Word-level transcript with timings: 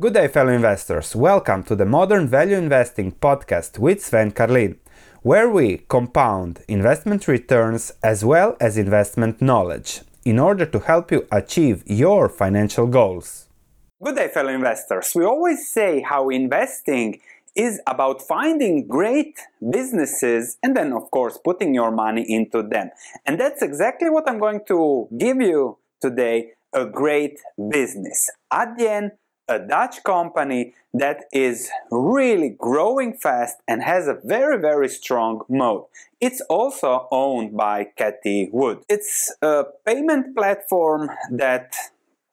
Good 0.00 0.14
day, 0.14 0.28
fellow 0.28 0.52
investors. 0.52 1.16
Welcome 1.16 1.64
to 1.64 1.74
the 1.74 1.84
Modern 1.84 2.28
Value 2.28 2.54
Investing 2.54 3.10
podcast 3.10 3.80
with 3.80 4.00
Sven 4.00 4.30
Carlin, 4.30 4.78
where 5.22 5.50
we 5.50 5.78
compound 5.88 6.60
investment 6.68 7.26
returns 7.26 7.90
as 8.00 8.24
well 8.24 8.56
as 8.60 8.78
investment 8.78 9.42
knowledge 9.42 10.02
in 10.24 10.38
order 10.38 10.64
to 10.66 10.78
help 10.78 11.10
you 11.10 11.26
achieve 11.32 11.82
your 11.84 12.28
financial 12.28 12.86
goals. 12.86 13.48
Good 14.00 14.14
day, 14.14 14.28
fellow 14.28 14.52
investors. 14.52 15.10
We 15.16 15.24
always 15.24 15.68
say 15.68 16.00
how 16.02 16.28
investing 16.28 17.18
is 17.56 17.80
about 17.88 18.22
finding 18.22 18.86
great 18.86 19.36
businesses 19.68 20.58
and 20.62 20.76
then, 20.76 20.92
of 20.92 21.10
course, 21.10 21.40
putting 21.42 21.74
your 21.74 21.90
money 21.90 22.24
into 22.28 22.62
them. 22.62 22.90
And 23.26 23.40
that's 23.40 23.62
exactly 23.62 24.10
what 24.10 24.30
I'm 24.30 24.38
going 24.38 24.60
to 24.68 25.08
give 25.18 25.40
you 25.40 25.78
today 26.00 26.52
a 26.72 26.86
great 26.86 27.40
business. 27.68 28.30
Adyen 28.52 29.10
a 29.48 29.58
Dutch 29.58 30.02
company 30.04 30.74
that 30.92 31.24
is 31.32 31.70
really 31.90 32.50
growing 32.50 33.14
fast 33.14 33.56
and 33.66 33.82
has 33.82 34.06
a 34.06 34.18
very, 34.24 34.58
very 34.58 34.88
strong 34.88 35.42
moat. 35.48 35.88
It's 36.20 36.40
also 36.42 37.08
owned 37.10 37.56
by 37.56 37.88
Cathie 37.96 38.50
Wood. 38.52 38.78
It's 38.88 39.34
a 39.42 39.64
payment 39.86 40.36
platform 40.36 41.10
that 41.30 41.74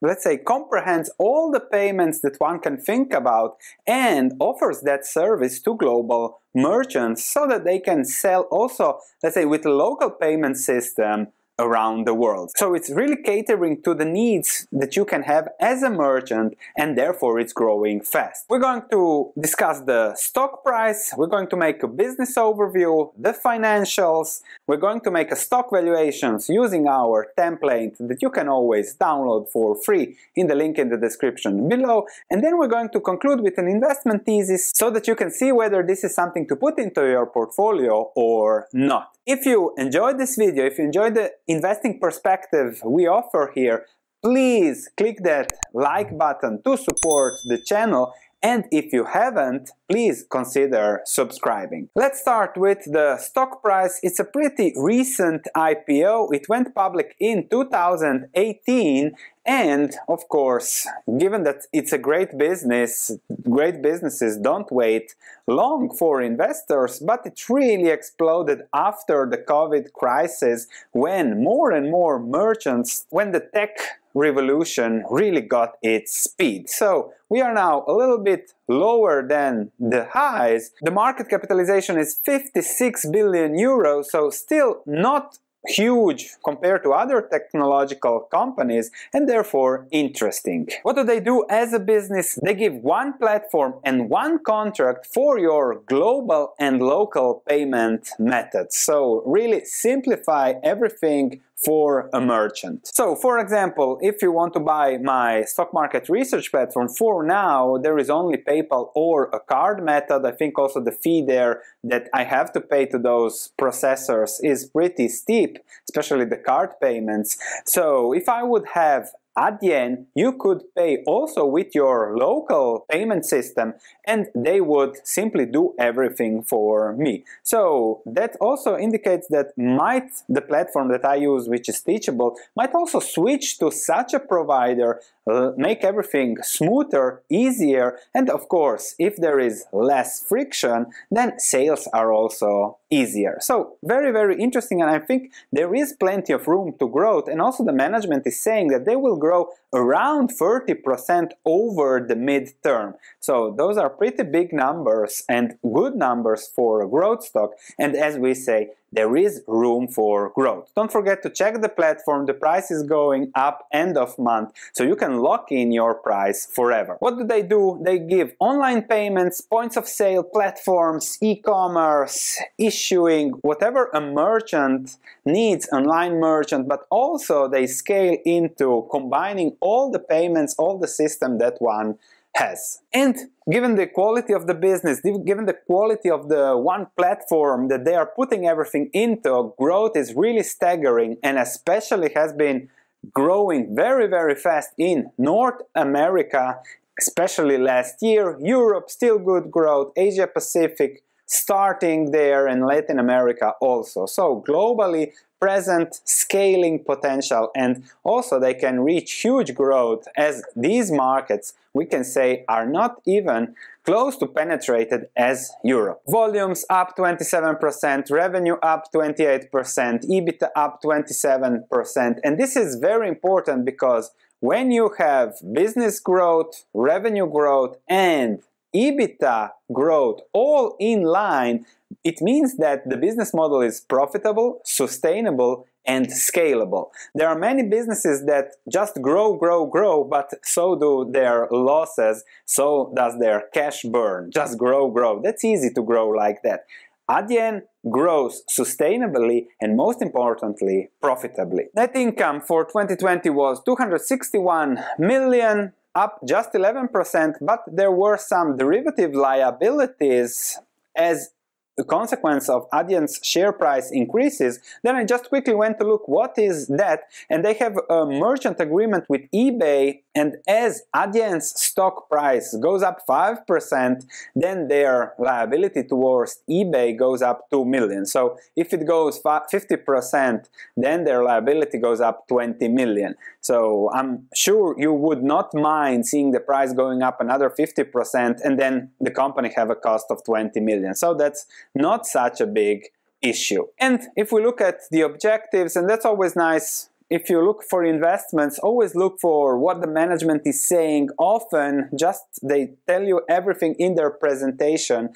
let's 0.01 0.23
say 0.23 0.37
comprehends 0.37 1.09
all 1.17 1.51
the 1.51 1.59
payments 1.59 2.21
that 2.21 2.35
one 2.39 2.59
can 2.59 2.77
think 2.77 3.13
about 3.13 3.57
and 3.87 4.33
offers 4.39 4.81
that 4.81 5.05
service 5.05 5.61
to 5.61 5.75
global 5.75 6.41
merchants 6.53 7.25
so 7.25 7.47
that 7.47 7.63
they 7.63 7.79
can 7.79 8.03
sell 8.03 8.41
also 8.51 8.99
let's 9.23 9.35
say 9.35 9.45
with 9.45 9.65
a 9.65 9.71
local 9.71 10.09
payment 10.09 10.57
system 10.57 11.27
around 11.57 12.05
the 12.05 12.13
world. 12.13 12.51
So 12.55 12.73
it's 12.73 12.89
really 12.89 13.15
catering 13.15 13.81
to 13.83 13.93
the 13.93 14.05
needs 14.05 14.67
that 14.71 14.95
you 14.95 15.05
can 15.05 15.23
have 15.23 15.47
as 15.59 15.83
a 15.83 15.89
merchant 15.89 16.57
and 16.77 16.97
therefore 16.97 17.39
it's 17.39 17.53
growing 17.53 18.01
fast. 18.01 18.45
We're 18.49 18.59
going 18.59 18.83
to 18.91 19.31
discuss 19.39 19.81
the 19.81 20.15
stock 20.15 20.63
price, 20.63 21.13
we're 21.17 21.27
going 21.27 21.47
to 21.49 21.57
make 21.57 21.81
a 21.83 21.87
business 21.87 22.35
overview, 22.37 23.11
the 23.17 23.33
financials, 23.33 24.41
we're 24.67 24.77
going 24.77 25.01
to 25.01 25.11
make 25.11 25.31
a 25.31 25.35
stock 25.35 25.69
valuations 25.71 26.49
using 26.49 26.87
our 26.87 27.27
template 27.37 27.95
that 27.99 28.21
you 28.21 28.29
can 28.29 28.49
always 28.49 28.95
download 28.95 29.49
for 29.49 29.75
free 29.75 30.17
in 30.35 30.47
the 30.47 30.55
link 30.55 30.77
in 30.77 30.89
the 30.89 30.97
description 30.97 31.69
below 31.69 32.05
and 32.29 32.43
then 32.43 32.57
we're 32.57 32.67
going 32.67 32.89
to 32.89 32.99
conclude 32.99 33.41
with 33.41 33.57
an 33.57 33.67
investment 33.67 34.25
thesis 34.25 34.71
so 34.73 34.89
that 34.89 35.07
you 35.07 35.15
can 35.15 35.31
see 35.31 35.51
whether 35.51 35.83
this 35.83 36.03
is 36.03 36.13
something 36.13 36.47
to 36.47 36.55
put 36.55 36.77
into 36.79 37.01
your 37.01 37.25
portfolio 37.25 38.11
or 38.15 38.67
not. 38.73 39.11
If 39.25 39.45
you 39.47 39.73
enjoyed 39.77 40.19
this 40.19 40.35
video, 40.35 40.65
if 40.65 40.77
you 40.77 40.85
enjoyed 40.85 41.15
the 41.15 41.31
investing 41.47 41.99
perspective 41.99 42.81
we 42.85 43.07
offer 43.07 43.51
here, 43.53 43.85
please 44.23 44.89
click 44.97 45.19
that 45.23 45.53
like 45.73 46.17
button 46.17 46.61
to 46.63 46.77
support 46.77 47.35
the 47.45 47.57
channel 47.57 48.13
and 48.45 48.65
if 48.71 48.93
you 48.93 49.05
haven't, 49.05 49.71
please 49.89 50.23
consider 50.29 51.01
subscribing. 51.05 51.89
Let's 51.95 52.21
start 52.21 52.55
with 52.55 52.83
the 52.85 53.17
stock 53.17 53.63
price. 53.63 53.99
It's 54.03 54.19
a 54.19 54.23
pretty 54.23 54.71
recent 54.77 55.47
IPO. 55.57 56.31
It 56.31 56.47
went 56.47 56.75
public 56.75 57.15
in 57.19 57.47
2018 57.49 59.15
and 59.45 59.95
of 60.07 60.27
course, 60.27 60.87
given 61.19 61.43
that 61.43 61.65
it's 61.71 61.93
a 61.93 61.97
great 61.97 62.37
business, 62.37 63.11
great 63.49 63.81
businesses 63.81 64.37
don't 64.37 64.71
wait 64.71 65.15
long 65.47 65.95
for 65.95 66.21
investors, 66.21 66.99
but 66.99 67.25
it 67.25 67.39
really 67.47 67.89
exploded 67.89 68.63
after 68.73 69.27
the 69.29 69.37
COVID 69.37 69.93
crisis 69.93 70.67
when 70.91 71.43
more 71.43 71.71
and 71.71 71.91
more 71.91 72.19
merchants, 72.19 73.05
when 73.09 73.31
the 73.31 73.39
tech 73.39 73.77
revolution 74.15 75.03
really 75.11 75.41
got 75.41 75.77
its 75.83 76.17
speed. 76.17 76.69
So 76.69 77.13
we 77.29 77.41
are 77.41 77.53
now 77.53 77.83
a 77.87 77.93
little 77.93 78.17
bit 78.17 78.53
lower 78.67 79.27
than 79.27 79.71
the 79.79 80.05
highs. 80.05 80.71
The 80.81 80.91
market 80.91 81.29
capitalization 81.29 81.99
is 81.99 82.15
56 82.23 83.07
billion 83.07 83.55
euros, 83.55 84.05
so 84.05 84.29
still 84.29 84.81
not 84.87 85.37
huge 85.67 86.35
compared 86.43 86.83
to 86.83 86.91
other 86.91 87.21
technological 87.21 88.21
companies 88.31 88.91
and 89.13 89.27
therefore 89.27 89.87
interesting. 89.91 90.67
What 90.83 90.95
do 90.95 91.03
they 91.03 91.19
do 91.19 91.45
as 91.49 91.73
a 91.73 91.79
business? 91.79 92.37
They 92.43 92.53
give 92.53 92.75
one 92.75 93.17
platform 93.17 93.75
and 93.83 94.09
one 94.09 94.43
contract 94.43 95.05
for 95.05 95.39
your 95.39 95.81
global 95.85 96.53
and 96.59 96.81
local 96.81 97.43
payment 97.47 98.09
methods. 98.19 98.75
So 98.77 99.23
really 99.25 99.65
simplify 99.65 100.53
everything 100.63 101.41
for 101.63 102.09
a 102.13 102.19
merchant. 102.19 102.87
So 102.87 103.15
for 103.15 103.39
example, 103.39 103.97
if 104.01 104.21
you 104.21 104.31
want 104.31 104.53
to 104.53 104.59
buy 104.59 104.97
my 104.97 105.43
stock 105.43 105.73
market 105.73 106.09
research 106.09 106.51
platform, 106.51 106.89
for 106.89 107.23
now 107.23 107.77
there 107.77 107.97
is 107.97 108.09
only 108.09 108.37
PayPal 108.37 108.91
or 108.93 109.29
a 109.33 109.39
card 109.39 109.83
method. 109.83 110.25
I 110.25 110.31
think 110.31 110.59
also 110.59 110.83
the 110.83 110.91
fee 110.91 111.23
there 111.25 111.61
that 111.83 112.09
I 112.13 112.23
have 112.23 112.51
to 112.53 112.61
pay 112.61 112.85
to 112.87 112.99
those 112.99 113.51
processors 113.59 114.39
is 114.43 114.65
pretty 114.65 115.07
steep, 115.07 115.57
especially 115.87 116.25
the 116.25 116.37
card 116.37 116.71
payments. 116.81 117.37
So 117.65 118.13
if 118.13 118.27
I 118.27 118.43
would 118.43 118.67
have 118.73 119.09
Adyen, 119.37 120.05
you 120.15 120.33
could 120.33 120.63
pay 120.75 121.03
also 121.05 121.45
with 121.45 121.75
your 121.75 122.17
local 122.17 122.85
payment 122.89 123.25
system 123.25 123.73
and 124.05 124.27
they 124.33 124.61
would 124.61 124.95
simply 125.05 125.45
do 125.45 125.73
everything 125.77 126.41
for 126.41 126.93
me. 126.93 127.23
So 127.43 128.01
that 128.05 128.35
also 128.39 128.77
indicates 128.77 129.27
that 129.29 129.57
might 129.57 130.09
the 130.29 130.41
platform 130.41 130.89
that 130.89 131.05
I 131.05 131.15
use, 131.15 131.47
which 131.47 131.67
is 131.69 131.81
Teachable, 131.81 132.35
might 132.55 132.73
also 132.73 132.99
switch 132.99 133.57
to 133.59 133.71
such 133.71 134.13
a 134.13 134.19
provider, 134.19 135.01
uh, 135.27 135.51
make 135.57 135.83
everything 135.83 136.37
smoother, 136.41 137.21
easier, 137.29 137.97
and 138.13 138.29
of 138.29 138.47
course, 138.47 138.95
if 138.99 139.17
there 139.17 139.39
is 139.39 139.65
less 139.73 140.23
friction, 140.23 140.85
then 141.11 141.39
sales 141.39 141.87
are 141.93 142.13
also 142.13 142.77
easier. 142.89 143.37
So 143.41 143.77
very, 143.83 144.11
very 144.11 144.39
interesting, 144.39 144.81
and 144.81 144.89
I 144.89 144.99
think 144.99 145.31
there 145.51 145.73
is 145.73 145.93
plenty 145.93 146.31
of 146.33 146.47
room 146.47 146.75
to 146.79 146.87
growth, 146.87 147.27
and 147.27 147.41
also 147.41 147.63
the 147.63 147.73
management 147.73 148.27
is 148.27 148.39
saying 148.39 148.67
that 148.69 148.85
they 148.85 148.95
will 148.95 149.17
grow 149.25 149.49
around 149.73 150.29
30% 150.29 151.31
over 151.45 152.05
the 152.07 152.15
midterm. 152.15 152.93
So 153.19 153.53
those 153.57 153.77
are 153.77 153.89
pretty 153.89 154.23
big 154.23 154.53
numbers 154.53 155.23
and 155.27 155.57
good 155.77 155.95
numbers 155.95 156.47
for 156.55 156.71
a 156.83 156.87
growth 156.95 157.23
stock, 157.25 157.51
and 157.79 157.95
as 157.95 158.17
we 158.17 158.33
say, 158.33 158.59
there 158.95 159.15
is 159.15 159.43
room 159.47 159.87
for 159.87 160.29
growth. 160.29 160.71
Don't 160.75 160.91
forget 160.91 161.21
to 161.23 161.29
check 161.29 161.61
the 161.61 161.69
platform, 161.69 162.25
the 162.25 162.33
price 162.33 162.71
is 162.71 162.83
going 162.83 163.31
up 163.35 163.67
end 163.71 163.97
of 163.97 164.17
month, 164.17 164.53
so 164.73 164.83
you 164.83 164.95
can 164.95 165.19
lock 165.19 165.51
in 165.51 165.71
your 165.71 165.93
price 165.93 166.45
forever. 166.45 166.97
What 166.99 167.17
do 167.17 167.23
they 167.25 167.43
do? 167.43 167.79
They 167.83 167.99
give 167.99 168.33
online 168.39 168.83
payments, 168.83 169.41
points 169.41 169.75
of 169.77 169.87
sale, 169.87 170.23
platforms, 170.23 171.17
e-commerce, 171.21 172.39
issuing, 172.57 173.31
whatever 173.41 173.89
a 173.93 174.01
merchant 174.01 174.97
needs, 175.25 175.67
online 175.71 176.19
merchant, 176.19 176.67
but 176.67 176.85
also 176.89 177.47
they 177.47 177.67
scale 177.67 178.17
into 178.25 178.87
combining 178.91 179.57
all 179.59 179.91
the 179.91 179.99
payments, 179.99 180.55
all 180.57 180.77
the 180.77 180.87
system 180.87 181.37
that 181.39 181.55
one 181.59 181.97
has. 182.35 182.79
And 182.93 183.15
given 183.51 183.75
the 183.75 183.87
quality 183.87 184.33
of 184.33 184.47
the 184.47 184.53
business, 184.53 184.99
given 185.01 185.45
the 185.45 185.53
quality 185.53 186.09
of 186.09 186.29
the 186.29 186.57
one 186.57 186.87
platform 186.97 187.69
that 187.69 187.85
they 187.85 187.95
are 187.95 188.05
putting 188.05 188.45
everything 188.45 188.89
into, 188.93 189.53
growth 189.57 189.95
is 189.95 190.13
really 190.13 190.43
staggering 190.43 191.17
and 191.23 191.37
especially 191.37 192.11
has 192.13 192.33
been 192.33 192.69
growing 193.13 193.75
very, 193.75 194.07
very 194.07 194.35
fast 194.35 194.71
in 194.77 195.11
North 195.17 195.61
America, 195.75 196.59
especially 196.99 197.57
last 197.57 198.01
year. 198.01 198.37
Europe, 198.41 198.89
still 198.89 199.19
good 199.19 199.49
growth. 199.49 199.93
Asia 199.95 200.27
Pacific, 200.27 201.03
starting 201.27 202.11
there, 202.11 202.47
and 202.47 202.65
Latin 202.65 202.99
America 202.99 203.53
also. 203.61 204.05
So 204.05 204.43
globally, 204.47 205.11
present 205.45 206.01
scaling 206.05 206.83
potential 206.83 207.51
and 207.55 207.83
also 208.03 208.39
they 208.39 208.55
can 208.55 208.79
reach 208.79 209.09
huge 209.25 209.53
growth 209.53 210.07
as 210.17 210.41
these 210.55 210.91
markets 210.91 211.53
we 211.73 211.85
can 211.85 212.03
say 212.03 212.43
are 212.47 212.65
not 212.65 212.99
even 213.05 213.53
close 213.83 214.17
to 214.17 214.25
penetrated 214.25 215.01
as 215.15 215.51
Europe. 215.63 216.01
Volumes 216.07 216.65
up 216.71 216.97
27%, 216.97 218.09
revenue 218.09 218.55
up 218.63 218.91
28%, 218.91 219.49
EBITDA 219.51 220.49
up 220.55 220.81
27% 220.81 222.19
and 222.23 222.39
this 222.39 222.55
is 222.55 222.77
very 222.77 223.07
important 223.07 223.65
because 223.65 224.05
when 224.39 224.71
you 224.71 224.95
have 224.97 225.35
business 225.53 225.99
growth, 225.99 226.65
revenue 226.73 227.29
growth 227.29 227.77
and 227.87 228.41
EBITDA 228.75 229.51
growth 229.71 230.21
all 230.33 230.75
in 230.79 231.03
line, 231.03 231.65
it 232.05 232.21
means 232.21 232.55
that 232.57 232.87
the 232.87 232.97
business 232.97 233.33
model 233.33 233.61
is 233.61 233.81
profitable, 233.81 234.61
sustainable, 234.63 235.65
and 235.87 236.07
scalable. 236.07 236.89
There 237.15 237.27
are 237.27 237.37
many 237.37 237.63
businesses 237.63 238.25
that 238.27 238.51
just 238.71 239.01
grow, 239.01 239.35
grow, 239.35 239.65
grow, 239.65 240.03
but 240.03 240.29
so 240.43 240.75
do 240.75 241.09
their 241.11 241.47
losses, 241.51 242.23
so 242.45 242.93
does 242.95 243.17
their 243.19 243.45
cash 243.53 243.83
burn. 243.83 244.29
Just 244.31 244.57
grow, 244.59 244.89
grow. 244.91 245.19
That's 245.21 245.43
easy 245.43 245.71
to 245.73 245.81
grow 245.81 246.09
like 246.09 246.43
that. 246.43 246.65
Adyen 247.09 247.63
grows 247.89 248.43
sustainably 248.49 249.47
and 249.59 249.75
most 249.75 250.01
importantly 250.01 250.89
profitably. 251.01 251.65
Net 251.75 251.95
income 251.95 252.39
for 252.41 252.65
2020 252.65 253.29
was 253.31 253.63
261 253.63 254.79
million 254.99 255.73
up 255.95 256.19
just 256.27 256.53
11%, 256.53 257.35
but 257.41 257.63
there 257.71 257.91
were 257.91 258.17
some 258.17 258.57
derivative 258.57 259.13
liabilities 259.13 260.59
as 260.95 261.31
a 261.77 261.83
consequence 261.83 262.49
of 262.49 262.69
Adyen's 262.71 263.19
share 263.23 263.51
price 263.51 263.91
increases, 263.91 264.59
then 264.83 264.95
I 264.95 265.03
just 265.03 265.29
quickly 265.29 265.53
went 265.53 265.79
to 265.79 265.85
look 265.85 266.07
what 266.07 266.37
is 266.37 266.67
that, 266.67 267.01
and 267.29 267.43
they 267.43 267.53
have 267.55 267.77
a 267.89 268.05
merchant 268.05 268.59
agreement 268.59 269.05
with 269.09 269.21
eBay, 269.33 270.01
and 270.15 270.37
as 270.47 270.83
Adyen's 270.95 271.49
stock 271.59 272.09
price 272.09 272.55
goes 272.55 272.81
up 272.81 273.05
5%, 273.05 274.05
then 274.35 274.69
their 274.69 275.13
liability 275.19 275.83
towards 275.83 276.39
eBay 276.49 276.97
goes 276.97 277.21
up 277.21 277.49
2 277.51 277.65
million. 277.65 278.05
So 278.05 278.37
if 278.55 278.73
it 278.73 278.87
goes 278.87 279.21
50%, 279.21 280.45
then 280.77 281.03
their 281.03 281.21
liability 281.21 281.77
goes 281.79 281.99
up 281.99 282.27
20 282.29 282.65
million. 282.69 283.15
So 283.41 283.91
I'm 283.93 284.27
sure 284.33 284.75
you 284.77 284.93
would 284.93 285.21
not 285.21 285.53
mind 285.53 286.07
seeing 286.07 286.31
the 286.31 286.39
price 286.39 286.71
going 286.71 287.03
up 287.03 287.19
another 287.19 287.49
50% 287.49 288.39
and 288.41 288.57
then 288.57 288.91
the 289.01 289.11
company 289.11 289.51
have 289.55 289.69
a 289.69 289.75
cost 289.75 290.05
of 290.09 290.23
20 290.23 290.59
million. 290.61 290.95
So 290.95 291.13
that's 291.13 291.45
not 291.75 292.05
such 292.05 292.39
a 292.39 292.47
big 292.47 292.85
issue. 293.21 293.65
And 293.79 294.01
if 294.15 294.31
we 294.31 294.41
look 294.41 294.61
at 294.61 294.81
the 294.91 295.01
objectives, 295.01 295.75
and 295.75 295.89
that's 295.89 296.05
always 296.05 296.35
nice 296.35 296.89
if 297.09 297.29
you 297.29 297.43
look 297.43 297.63
for 297.63 297.83
investments, 297.83 298.59
always 298.59 298.95
look 298.95 299.19
for 299.19 299.57
what 299.57 299.81
the 299.81 299.87
management 299.87 300.41
is 300.45 300.65
saying. 300.65 301.09
Often, 301.17 301.89
just 301.97 302.23
they 302.41 302.71
tell 302.87 303.03
you 303.03 303.21
everything 303.29 303.75
in 303.77 303.95
their 303.95 304.09
presentation, 304.09 305.09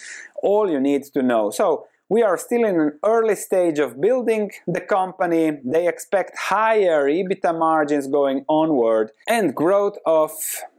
all 0.44 0.70
you 0.70 0.80
need 0.80 1.04
to 1.04 1.22
know. 1.22 1.50
So, 1.50 1.88
we 2.10 2.24
are 2.24 2.38
still 2.38 2.66
in 2.66 2.80
an 2.80 3.00
early 3.06 3.36
stage 3.36 3.78
of 3.78 4.02
building 4.02 4.52
the 4.66 4.82
company. 4.82 5.60
They 5.64 5.88
expect 5.88 6.36
higher 6.38 7.08
EBITDA 7.08 7.58
margins 7.58 8.08
going 8.08 8.46
onward 8.50 9.12
and 9.28 9.54
growth 9.54 9.98
of 10.08 10.32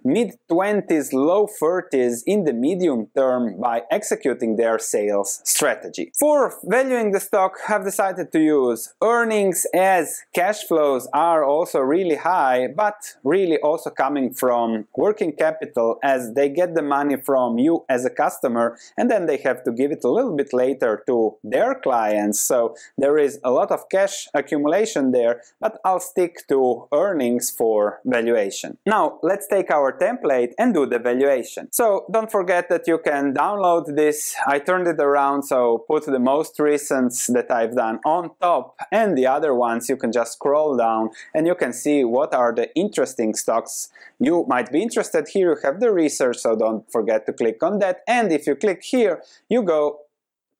mid 0.04 0.34
20s, 0.50 1.12
low 1.12 1.46
30s 1.46 2.22
in 2.26 2.44
the 2.44 2.52
medium 2.52 3.08
term 3.16 3.60
by 3.60 3.82
executing 3.90 4.56
their 4.56 4.78
sales 4.78 5.40
strategy. 5.44 6.12
For 6.18 6.54
valuing 6.64 7.12
the 7.12 7.20
stock, 7.20 7.58
have 7.66 7.84
decided 7.84 8.32
to 8.32 8.40
use 8.40 8.94
earnings 9.02 9.66
as 9.74 10.20
cash 10.34 10.64
flows 10.64 11.08
are 11.12 11.44
also 11.44 11.80
really 11.80 12.16
high, 12.16 12.68
but 12.74 12.96
really 13.24 13.58
also 13.58 13.90
coming 13.90 14.32
from 14.32 14.86
working 14.96 15.32
capital 15.32 15.98
as 16.02 16.34
they 16.34 16.48
get 16.48 16.74
the 16.74 16.82
money 16.82 17.16
from 17.16 17.58
you 17.58 17.84
as 17.88 18.04
a 18.04 18.10
customer 18.10 18.76
and 18.96 19.10
then 19.10 19.26
they 19.26 19.36
have 19.38 19.62
to 19.64 19.72
give 19.72 19.90
it 19.90 20.04
a 20.04 20.08
little 20.10 20.36
bit 20.36 20.52
later 20.52 21.02
to 21.06 21.36
their 21.42 21.74
clients. 21.74 22.40
So 22.40 22.74
there 22.98 23.18
is 23.18 23.38
a 23.44 23.50
lot 23.50 23.70
of 23.70 23.88
cash 23.88 24.28
accumulation 24.34 25.12
there, 25.12 25.42
but 25.60 25.80
I'll 25.84 26.00
stick 26.00 26.46
to 26.48 26.88
earnings 26.92 27.50
for 27.50 28.00
valuation. 28.04 28.78
Now, 28.86 29.18
let's 29.22 29.46
take 29.46 29.70
our 29.70 29.89
template 29.92 30.52
and 30.58 30.74
do 30.74 30.86
the 30.86 30.98
valuation. 30.98 31.68
So 31.72 32.06
don't 32.10 32.30
forget 32.30 32.68
that 32.68 32.86
you 32.86 32.98
can 32.98 33.34
download 33.34 33.96
this. 33.96 34.34
I 34.46 34.58
turned 34.58 34.86
it 34.86 35.00
around, 35.00 35.44
so 35.44 35.84
put 35.86 36.06
the 36.06 36.18
most 36.18 36.58
recent 36.58 37.12
that 37.28 37.50
I've 37.50 37.74
done 37.74 38.00
on 38.04 38.30
top 38.40 38.76
and 38.92 39.16
the 39.16 39.26
other 39.26 39.54
ones 39.54 39.88
you 39.88 39.96
can 39.96 40.12
just 40.12 40.34
scroll 40.34 40.76
down 40.76 41.10
and 41.34 41.46
you 41.46 41.54
can 41.54 41.72
see 41.72 42.04
what 42.04 42.34
are 42.34 42.54
the 42.54 42.74
interesting 42.74 43.34
stocks 43.34 43.88
you 44.18 44.44
might 44.48 44.70
be 44.70 44.82
interested. 44.82 45.28
Here 45.28 45.50
you 45.50 45.56
have 45.62 45.80
the 45.80 45.92
research, 45.92 46.38
so 46.38 46.56
don't 46.56 46.90
forget 46.90 47.26
to 47.26 47.32
click 47.32 47.62
on 47.62 47.78
that. 47.78 48.00
And 48.06 48.32
if 48.32 48.46
you 48.46 48.54
click 48.54 48.82
here, 48.82 49.22
you 49.48 49.62
go 49.62 50.00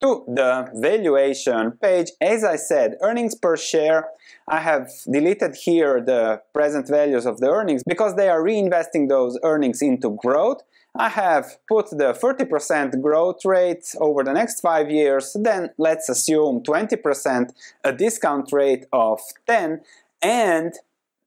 to 0.01 0.25
the 0.27 0.71
valuation 0.75 1.73
page. 1.73 2.11
As 2.21 2.45
I 2.45 2.57
said, 2.57 2.97
earnings 3.03 3.35
per 3.35 3.57
share, 3.57 4.09
I 4.49 4.61
have 4.61 4.91
deleted 5.11 5.57
here 5.57 6.01
the 6.01 6.43
present 6.53 6.89
values 6.89 7.27
of 7.27 7.41
the 7.41 7.51
earnings 7.51 7.83
because 7.87 8.17
they 8.17 8.29
are 8.29 8.43
reinvesting 8.43 9.09
those 9.09 9.39
earnings 9.43 9.83
into 9.83 10.17
growth. 10.23 10.63
I 10.99 11.09
have 11.09 11.59
put 11.69 11.91
the 11.91 12.13
30% 12.13 13.01
growth 13.01 13.45
rate 13.45 13.95
over 14.01 14.25
the 14.25 14.33
next 14.33 14.61
five 14.61 14.91
years, 14.91 15.37
then 15.39 15.71
let's 15.79 16.09
assume 16.09 16.63
20%, 16.63 17.51
a 17.85 17.93
discount 17.93 18.51
rate 18.53 18.87
of 18.93 19.21
10, 19.47 19.83
and 20.21 20.73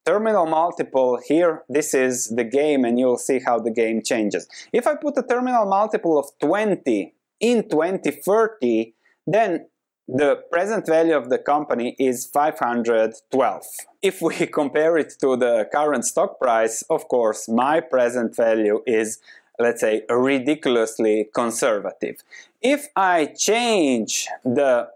terminal 0.05 0.45
multiple 0.45 1.19
here, 1.25 1.63
this 1.69 1.93
is 1.93 2.27
the 2.29 2.43
game 2.43 2.83
and 2.83 2.99
you'll 2.99 3.17
see 3.17 3.39
how 3.39 3.57
the 3.57 3.71
game 3.71 4.01
changes. 4.03 4.47
If 4.73 4.85
I 4.85 4.95
put 4.95 5.17
a 5.17 5.23
terminal 5.23 5.65
multiple 5.65 6.19
of 6.19 6.27
20 6.39 7.13
in 7.43 7.67
2030, 7.67 8.93
then 9.27 9.65
the 10.07 10.43
present 10.49 10.87
value 10.87 11.15
of 11.15 11.29
the 11.29 11.37
company 11.37 11.95
is 11.99 12.25
512. 12.25 13.63
If 14.01 14.21
we 14.21 14.47
compare 14.61 14.97
it 14.97 15.13
to 15.19 15.35
the 15.35 15.67
current 15.71 16.05
stock 16.05 16.39
price, 16.39 16.83
of 16.89 17.07
course, 17.09 17.49
my 17.49 17.81
present 17.81 18.35
value 18.35 18.81
is, 18.87 19.19
let's 19.59 19.81
say, 19.81 20.03
ridiculously 20.09 21.27
conservative. 21.35 22.23
If 22.61 22.87
I 22.95 23.25
change 23.37 24.27
the 24.45 24.87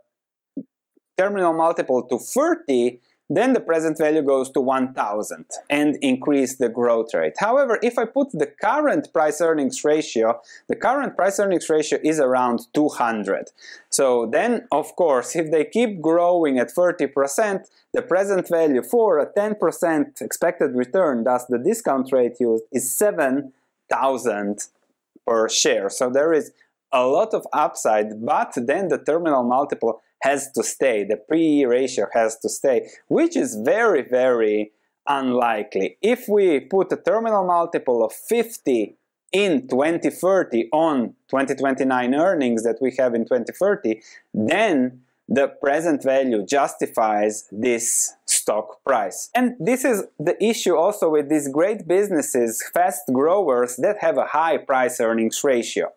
terminal 1.18 1.54
multiple 1.54 2.04
to 2.04 2.18
30, 2.18 3.00
then 3.30 3.54
the 3.54 3.60
present 3.60 3.98
value 3.98 4.22
goes 4.22 4.50
to 4.52 4.62
1000 4.62 5.46
and 5.70 5.98
increase 6.02 6.56
the 6.56 6.70
growth 6.70 7.14
rate. 7.14 7.34
However, 7.40 7.78
if 7.82 7.98
I 7.98 8.06
put 8.06 8.32
the 8.32 8.48
current 8.48 9.12
price 9.12 9.42
earnings 9.42 9.84
ratio, 9.84 10.40
the 10.70 10.76
current 10.76 11.16
price 11.16 11.40
earnings 11.40 11.70
ratio 11.70 12.00
is 12.04 12.20
around 12.20 12.68
200. 12.74 13.52
So 13.90 14.26
then, 14.26 14.68
of 14.72 14.96
course, 14.96 15.36
if 15.36 15.52
they 15.52 15.66
keep 15.66 16.02
growing 16.02 16.58
at 16.58 16.74
30%, 16.74 17.66
the 17.94 18.02
present 18.02 18.48
value 18.48 18.82
for 18.82 19.20
a 19.20 19.28
10% 19.34 20.22
expected 20.22 20.76
return, 20.76 21.24
thus 21.26 21.46
the 21.46 21.58
discount 21.58 22.12
rate 22.12 22.40
used, 22.40 22.64
is 22.72 22.96
7000 22.96 24.68
per 25.26 25.50
share. 25.50 25.90
So 25.90 26.10
there 26.10 26.32
is 26.32 26.54
a 26.92 27.06
lot 27.06 27.34
of 27.34 27.46
upside, 27.54 28.26
but 28.26 28.54
then 28.56 28.88
the 28.88 28.98
terminal 28.98 29.44
multiple 29.44 30.02
has 30.22 30.52
to 30.52 30.64
stay, 30.64 31.04
the 31.04 31.18
PE 31.18 31.66
ratio 31.66 32.08
has 32.14 32.38
to 32.40 32.50
stay, 32.50 32.90
which 33.08 33.36
is 33.36 33.56
very, 33.56 34.02
very 34.02 34.72
unlikely. 35.08 35.98
If 36.02 36.28
we 36.28 36.60
put 36.60 36.92
a 36.92 36.98
terminal 36.98 37.46
multiple 37.46 38.04
of 38.04 38.14
50 38.14 38.96
in 39.32 39.68
2030 39.68 40.70
on 40.72 41.16
2029 41.30 42.16
earnings 42.16 42.64
that 42.64 42.78
we 42.82 42.96
have 42.98 43.14
in 43.14 43.24
2030, 43.24 44.02
then 44.34 45.02
the 45.30 45.48
present 45.48 46.02
value 46.02 46.46
justifies 46.46 47.48
this 47.52 48.14
stock 48.26 48.82
price. 48.86 49.30
And 49.36 49.56
this 49.60 49.84
is 49.84 50.06
the 50.18 50.42
issue 50.44 50.76
also 50.76 51.10
with 51.10 51.30
these 51.30 51.50
great 51.50 51.86
businesses, 51.86 52.64
fast 52.74 53.04
growers 53.12 53.76
that 53.76 53.98
have 54.00 54.18
a 54.18 54.26
high 54.26 54.58
price 54.58 55.02
earnings 55.02 55.44
ratio 55.44 55.92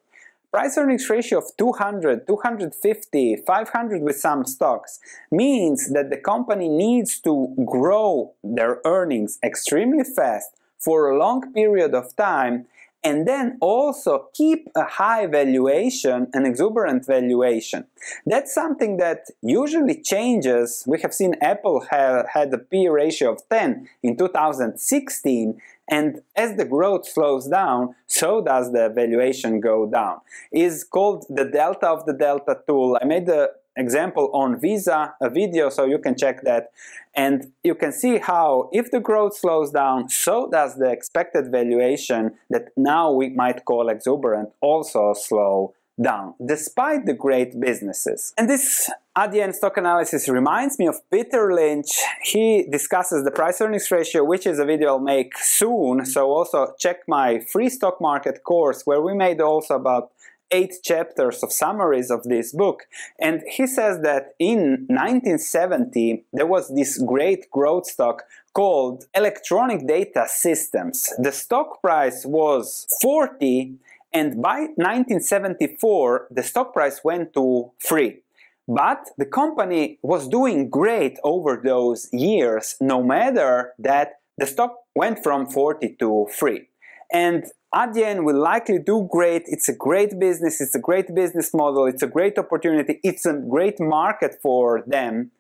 price 0.53 0.77
earnings 0.77 1.09
ratio 1.09 1.39
of 1.39 1.45
200, 1.57 2.27
250, 2.27 3.37
500 3.47 4.03
with 4.03 4.17
some 4.17 4.45
stocks 4.45 4.99
means 5.31 5.91
that 5.93 6.11
the 6.11 6.17
company 6.17 6.69
needs 6.69 7.21
to 7.21 7.55
grow 7.65 8.33
their 8.43 8.81
earnings 8.85 9.39
extremely 9.43 10.05
fast 10.05 10.51
for 10.79 11.11
a 11.11 11.19
long 11.19 11.53
period 11.53 11.95
of 11.95 12.15
time 12.17 12.67
and 13.03 13.27
then 13.27 13.57
also 13.61 14.29
keep 14.35 14.69
a 14.75 14.85
high 14.85 15.27
valuation, 15.27 16.29
an 16.35 16.45
exuberant 16.45 17.07
valuation. 17.07 17.87
That's 18.27 18.55
something 18.55 18.99
that 18.99 19.29
usually 19.41 20.01
changes. 20.03 20.85
We 20.87 21.01
have 21.01 21.15
seen 21.15 21.35
Apple 21.41 21.87
have 21.91 22.27
had 22.33 22.53
a 22.53 22.59
P 22.59 22.89
ratio 22.89 23.33
of 23.33 23.49
10 23.49 23.89
in 24.03 24.17
2016, 24.17 25.61
and 25.91 26.21
as 26.37 26.57
the 26.57 26.65
growth 26.65 27.07
slows 27.07 27.49
down, 27.49 27.97
so 28.07 28.41
does 28.43 28.73
the 28.73 28.89
valuation 28.89 29.61
go 29.61 29.87
down. 29.87 30.21
Is 30.53 30.85
called 30.85 31.27
the 31.29 31.45
delta 31.45 31.89
of 31.89 32.07
the 32.07 32.13
delta 32.13 32.59
tool. 32.67 32.97
I 33.03 33.05
made 33.05 33.27
the 33.27 33.51
example 33.77 34.31
on 34.33 34.61
Visa, 34.61 35.15
a 35.21 35.29
video, 35.29 35.69
so 35.69 35.85
you 35.85 35.99
can 35.99 36.17
check 36.17 36.43
that. 36.43 36.71
And 37.15 37.53
you 37.65 37.75
can 37.75 37.93
see 37.93 38.19
how 38.19 38.69
if 38.73 38.91
the 38.91 39.01
growth 39.01 39.37
slows 39.37 39.73
down, 39.73 40.09
so 40.09 40.49
does 40.49 40.77
the 40.77 40.91
expected 40.91 41.51
valuation 41.51 42.35
that 42.51 42.69
now 42.77 43.11
we 43.11 43.31
might 43.31 43.65
call 43.65 43.89
exuberant 43.89 44.51
also 44.61 45.13
slow 45.15 45.75
down, 46.01 46.35
despite 46.45 47.07
the 47.07 47.15
great 47.15 47.59
businesses. 47.61 48.33
And 48.39 48.49
this 48.49 48.91
Adyen 49.17 49.55
stock 49.55 49.77
analysis 49.77 50.29
reminds 50.29 50.79
me 50.79 50.87
of 50.87 50.99
Peter 51.11 51.53
Lynch. 51.53 51.91
He 52.23 52.67
discusses 52.71 53.25
the 53.25 53.31
price 53.31 53.61
earnings 53.61 53.91
ratio, 53.91 54.25
which 54.25 54.47
is 54.47 54.59
a 54.59 54.65
video 54.65 54.89
I'll 54.91 54.99
make 54.99 55.37
soon. 55.39 56.07
So 56.07 56.31
also 56.31 56.75
check 56.79 57.09
my 57.09 57.41
free 57.41 57.69
stock 57.69 58.01
market 58.01 58.45
course 58.45 58.83
where 58.85 59.01
we 59.01 59.15
made 59.15 59.41
also 59.41 59.75
about 59.75 60.11
eight 60.53 60.75
chapters 60.83 61.43
of 61.43 61.53
summaries 61.53 62.11
of 62.11 62.25
this 62.25 62.53
book. 62.53 62.87
And 63.19 63.43
he 63.49 63.67
says 63.67 64.01
that 64.03 64.35
in 64.39 64.87
1970, 64.89 66.25
there 66.33 66.47
was 66.47 66.75
this 66.75 66.99
great 66.99 67.51
growth 67.51 67.87
stock 67.87 68.25
called 68.53 69.05
Electronic 69.15 69.87
Data 69.87 70.27
Systems. 70.29 71.13
The 71.19 71.33
stock 71.33 71.81
price 71.81 72.27
was 72.27 72.87
40, 73.01 73.75
and 74.13 74.43
by 74.43 74.61
1974, 74.77 76.29
the 76.31 76.43
stock 76.43 76.73
price 76.73 77.01
went 77.05 77.33
to 77.35 77.71
3. 77.83 78.21
But 78.67 79.09
the 79.19 79.27
company 79.27 79.99
was 80.03 80.29
doing 80.29 80.71
great 80.71 81.19
over 81.25 81.61
those 81.63 82.09
years, 82.13 82.77
no 82.81 83.03
matter 83.03 83.73
that 83.79 84.21
the 84.39 84.47
stock 84.47 84.77
went 84.95 85.23
from 85.23 85.47
40 85.47 85.97
to 86.01 86.27
3. 86.33 86.67
and 87.13 87.45
Adyen 87.75 88.25
will 88.25 88.41
likely 88.41 88.79
do 88.79 89.09
great. 89.11 89.43
It's 89.47 89.69
a 89.69 89.75
great 89.75 90.19
business. 90.19 90.61
It's 90.61 90.75
a 90.75 90.81
great 90.81 91.15
business 91.15 91.55
model. 91.55 91.87
It's 91.87 92.03
a 92.03 92.07
great 92.07 92.37
opportunity. 92.39 92.99
It's 93.05 93.27
a 93.27 93.33
great 93.33 93.79
market 93.79 94.39
for 94.43 94.83
them. 94.87 95.31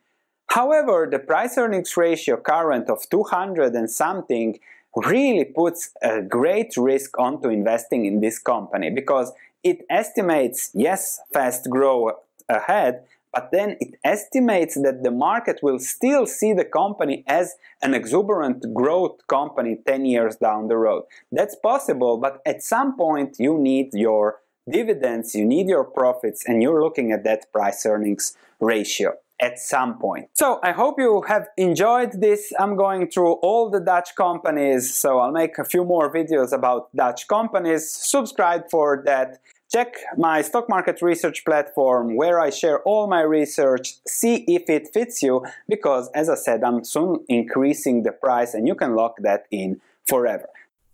However, 0.49 1.09
the 1.11 1.19
price 1.19 1.57
earnings 1.59 1.97
ratio 1.97 2.37
current 2.37 2.89
of 2.89 3.09
200 3.09 3.75
and 3.75 3.91
something 3.91 4.59
really 4.97 5.45
puts 5.45 5.91
a 6.03 6.23
great 6.23 6.77
risk 6.77 7.19
onto 7.19 7.49
investing 7.49 8.05
in 8.05 8.21
this 8.21 8.39
company 8.39 8.91
because 8.91 9.33
it 9.63 9.85
estimates, 9.91 10.71
yes, 10.75 11.21
fast 11.33 11.69
growth 11.71 12.15
ahead, 12.49 13.05
but 13.33 13.51
then 13.53 13.77
it 13.81 13.95
estimates 14.03 14.75
that 14.75 15.03
the 15.05 15.11
market 15.11 15.61
will 15.63 15.79
still 15.79 16.27
see 16.27 16.53
the 16.53 16.65
company 16.65 17.23
as 17.27 17.55
an 17.81 17.95
exuberant 17.95 18.75
growth 18.75 19.19
company 19.29 19.79
10 19.87 20.05
years 20.05 20.37
down 20.37 20.67
the 20.67 20.77
road. 20.77 21.05
That's 21.31 21.55
possible, 21.55 22.17
but 22.17 22.41
at 22.45 22.63
some 22.63 22.97
point 22.97 23.37
you 23.39 23.57
need 23.57 23.91
your 23.93 24.41
dividends, 24.69 25.35
you 25.35 25.45
need 25.45 25.69
your 25.69 25.85
profits, 25.85 26.45
and 26.47 26.63
you're 26.63 26.83
looking 26.83 27.13
at 27.13 27.25
that 27.25 27.53
price 27.53 27.87
earnings 27.87 28.37
ratio 28.59 29.15
at 29.41 29.59
some 29.59 29.99
point. 29.99 30.29
So 30.35 30.61
I 30.63 30.73
hope 30.73 30.97
you 30.99 31.23
have 31.27 31.49
enjoyed 31.57 32.21
this. 32.21 32.53
I'm 32.59 32.77
going 32.77 33.09
through 33.09 33.33
all 33.35 33.71
the 33.71 33.81
Dutch 33.81 34.15
companies, 34.17 34.95
so 34.95 35.19
I'll 35.19 35.33
make 35.33 35.59
a 35.59 35.65
few 35.65 35.85
more 35.85 36.13
videos 36.13 36.53
about 36.53 36.95
Dutch 36.95 37.27
companies. 37.27 37.91
Subscribe 37.91 38.71
for 38.71 39.03
that. 39.07 39.41
Check 39.73 39.95
my 40.17 40.43
stock 40.43 40.69
market 40.69 41.01
research 41.01 41.45
platform 41.45 42.17
where 42.17 42.41
I 42.41 42.51
share 42.51 42.81
all 42.83 43.07
my 43.07 43.21
research, 43.23 43.95
see 44.07 44.45
if 44.49 44.69
it 44.69 44.89
fits 44.93 45.23
you, 45.23 45.47
because 45.69 46.11
as 46.13 46.29
I 46.29 46.35
said, 46.35 46.65
I'm 46.65 46.83
soon 46.83 47.25
increasing 47.29 48.03
the 48.03 48.11
price 48.11 48.53
and 48.53 48.67
you 48.67 48.75
can 48.75 48.97
lock 48.97 49.17
that 49.21 49.47
in 49.53 49.81
forever. 50.09 50.49